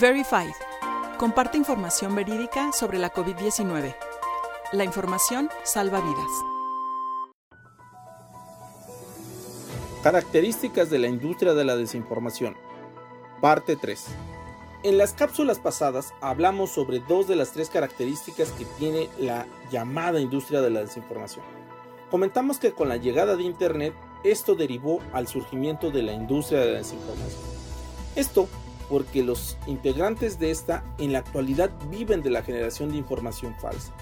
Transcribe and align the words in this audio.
Verified. 0.00 0.54
Comparte 1.18 1.58
información 1.58 2.14
verídica 2.14 2.70
sobre 2.72 3.00
la 3.00 3.12
COVID-19. 3.12 3.96
La 4.70 4.84
información 4.84 5.50
salva 5.64 6.00
vidas. 6.00 6.30
Características 10.04 10.88
de 10.88 11.00
la 11.00 11.08
industria 11.08 11.54
de 11.54 11.64
la 11.64 11.74
desinformación. 11.74 12.56
Parte 13.40 13.74
3. 13.74 14.06
En 14.84 14.98
las 14.98 15.14
cápsulas 15.14 15.58
pasadas 15.58 16.14
hablamos 16.20 16.70
sobre 16.70 17.00
dos 17.00 17.26
de 17.26 17.34
las 17.34 17.50
tres 17.50 17.68
características 17.68 18.52
que 18.52 18.66
tiene 18.78 19.08
la 19.18 19.46
llamada 19.72 20.20
industria 20.20 20.60
de 20.60 20.70
la 20.70 20.80
desinformación. 20.80 21.44
Comentamos 22.08 22.58
que 22.58 22.70
con 22.70 22.88
la 22.88 22.98
llegada 22.98 23.34
de 23.34 23.42
Internet 23.42 23.94
esto 24.22 24.54
derivó 24.54 25.00
al 25.12 25.26
surgimiento 25.26 25.90
de 25.90 26.02
la 26.02 26.12
industria 26.12 26.60
de 26.60 26.72
la 26.72 26.78
desinformación. 26.78 27.42
Esto 28.14 28.48
porque 28.88 29.22
los 29.22 29.56
integrantes 29.66 30.38
de 30.38 30.50
esta 30.50 30.84
en 30.98 31.12
la 31.12 31.20
actualidad 31.20 31.70
viven 31.90 32.22
de 32.22 32.30
la 32.30 32.42
generación 32.42 32.90
de 32.90 32.98
información 32.98 33.54
falsa. 33.60 33.92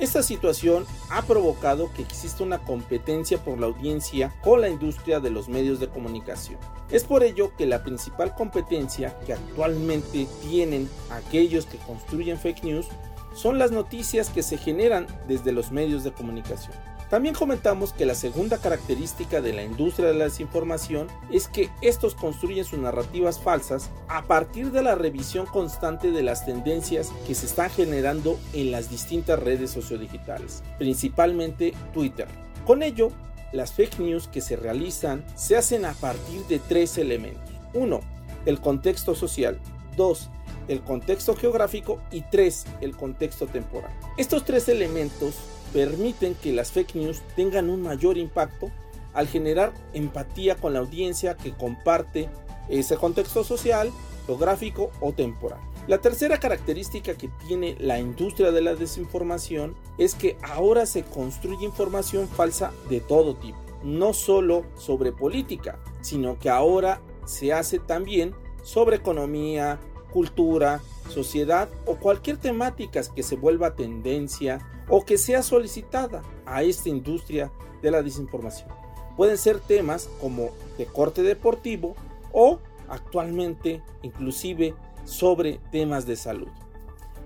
Esta 0.00 0.24
situación 0.24 0.86
ha 1.10 1.22
provocado 1.22 1.92
que 1.94 2.02
exista 2.02 2.42
una 2.42 2.58
competencia 2.58 3.38
por 3.38 3.60
la 3.60 3.66
audiencia 3.66 4.34
con 4.42 4.60
la 4.60 4.68
industria 4.68 5.20
de 5.20 5.30
los 5.30 5.48
medios 5.48 5.78
de 5.78 5.88
comunicación. 5.88 6.58
Es 6.90 7.04
por 7.04 7.22
ello 7.22 7.52
que 7.56 7.66
la 7.66 7.84
principal 7.84 8.34
competencia 8.34 9.16
que 9.24 9.34
actualmente 9.34 10.26
tienen 10.42 10.88
aquellos 11.10 11.66
que 11.66 11.78
construyen 11.78 12.38
fake 12.38 12.64
news 12.64 12.88
son 13.34 13.58
las 13.58 13.70
noticias 13.70 14.30
que 14.30 14.42
se 14.42 14.58
generan 14.58 15.06
desde 15.28 15.52
los 15.52 15.70
medios 15.70 16.02
de 16.02 16.12
comunicación. 16.12 16.74
También 17.14 17.36
comentamos 17.36 17.92
que 17.92 18.06
la 18.06 18.16
segunda 18.16 18.58
característica 18.58 19.40
de 19.40 19.52
la 19.52 19.62
industria 19.62 20.08
de 20.08 20.14
la 20.14 20.24
desinformación 20.24 21.06
es 21.30 21.46
que 21.46 21.70
estos 21.80 22.16
construyen 22.16 22.64
sus 22.64 22.80
narrativas 22.80 23.38
falsas 23.38 23.92
a 24.08 24.24
partir 24.24 24.72
de 24.72 24.82
la 24.82 24.96
revisión 24.96 25.46
constante 25.46 26.10
de 26.10 26.24
las 26.24 26.44
tendencias 26.44 27.12
que 27.24 27.36
se 27.36 27.46
están 27.46 27.70
generando 27.70 28.36
en 28.52 28.72
las 28.72 28.90
distintas 28.90 29.38
redes 29.38 29.70
sociodigitales, 29.70 30.64
principalmente 30.76 31.72
Twitter. 31.92 32.26
Con 32.66 32.82
ello, 32.82 33.12
las 33.52 33.72
fake 33.72 34.00
news 34.00 34.26
que 34.26 34.40
se 34.40 34.56
realizan 34.56 35.24
se 35.36 35.56
hacen 35.56 35.84
a 35.84 35.92
partir 35.92 36.44
de 36.48 36.58
tres 36.58 36.98
elementos. 36.98 37.54
1. 37.74 38.00
El 38.44 38.60
contexto 38.60 39.14
social. 39.14 39.60
2 39.96 40.30
el 40.68 40.82
contexto 40.82 41.34
geográfico 41.36 42.00
y 42.10 42.22
3. 42.22 42.66
el 42.80 42.96
contexto 42.96 43.46
temporal. 43.46 43.92
Estos 44.16 44.44
tres 44.44 44.68
elementos 44.68 45.34
permiten 45.72 46.34
que 46.34 46.52
las 46.52 46.70
fake 46.72 46.94
news 46.94 47.22
tengan 47.36 47.70
un 47.70 47.82
mayor 47.82 48.16
impacto 48.16 48.70
al 49.12 49.28
generar 49.28 49.72
empatía 49.92 50.56
con 50.56 50.72
la 50.72 50.80
audiencia 50.80 51.36
que 51.36 51.52
comparte 51.52 52.28
ese 52.68 52.96
contexto 52.96 53.44
social, 53.44 53.90
geográfico 54.26 54.90
o 55.00 55.12
temporal. 55.12 55.60
La 55.86 55.98
tercera 55.98 56.38
característica 56.38 57.14
que 57.14 57.28
tiene 57.46 57.76
la 57.78 57.98
industria 57.98 58.52
de 58.52 58.62
la 58.62 58.74
desinformación 58.74 59.76
es 59.98 60.14
que 60.14 60.38
ahora 60.42 60.86
se 60.86 61.02
construye 61.02 61.66
información 61.66 62.26
falsa 62.26 62.72
de 62.88 63.00
todo 63.00 63.36
tipo, 63.36 63.58
no 63.82 64.14
solo 64.14 64.64
sobre 64.76 65.12
política, 65.12 65.78
sino 66.00 66.38
que 66.38 66.48
ahora 66.48 67.02
se 67.26 67.52
hace 67.52 67.78
también 67.78 68.34
sobre 68.62 68.96
economía, 68.96 69.78
cultura, 70.14 70.80
sociedad 71.10 71.68
o 71.86 71.96
cualquier 71.96 72.36
temática 72.36 73.02
que 73.14 73.24
se 73.24 73.34
vuelva 73.34 73.74
tendencia 73.74 74.60
o 74.88 75.04
que 75.04 75.18
sea 75.18 75.42
solicitada 75.42 76.22
a 76.46 76.62
esta 76.62 76.88
industria 76.88 77.50
de 77.82 77.90
la 77.90 78.00
desinformación. 78.00 78.68
Pueden 79.16 79.36
ser 79.36 79.58
temas 79.58 80.08
como 80.20 80.50
de 80.78 80.86
corte 80.86 81.24
deportivo 81.24 81.96
o 82.32 82.60
actualmente 82.88 83.82
inclusive 84.02 84.76
sobre 85.04 85.58
temas 85.72 86.06
de 86.06 86.14
salud. 86.14 86.48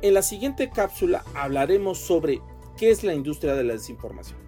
En 0.01 0.15
la 0.15 0.23
siguiente 0.23 0.71
cápsula 0.71 1.25
hablaremos 1.35 1.99
sobre 1.99 2.41
qué 2.79 2.91
es 2.91 3.05
la 3.05 3.13
industria 3.13 3.55
de 3.55 3.65
la 3.65 3.75
desinformación. 3.75 4.48